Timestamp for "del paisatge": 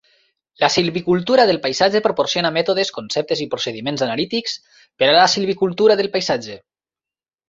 1.49-1.99, 6.01-6.57